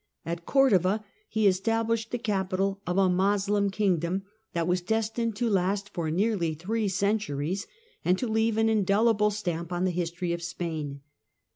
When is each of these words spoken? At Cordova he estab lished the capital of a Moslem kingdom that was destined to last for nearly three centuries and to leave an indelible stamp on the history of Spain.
At 0.25 0.47
Cordova 0.47 1.05
he 1.29 1.45
estab 1.45 1.85
lished 1.87 2.09
the 2.09 2.17
capital 2.17 2.81
of 2.87 2.97
a 2.97 3.07
Moslem 3.07 3.69
kingdom 3.69 4.23
that 4.53 4.67
was 4.67 4.81
destined 4.81 5.35
to 5.35 5.47
last 5.47 5.89
for 5.93 6.09
nearly 6.09 6.55
three 6.55 6.87
centuries 6.87 7.67
and 8.03 8.17
to 8.17 8.27
leave 8.27 8.57
an 8.57 8.67
indelible 8.67 9.29
stamp 9.29 9.71
on 9.71 9.85
the 9.85 9.91
history 9.91 10.33
of 10.33 10.41
Spain. 10.41 11.01